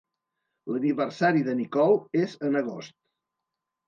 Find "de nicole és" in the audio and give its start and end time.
1.47-2.33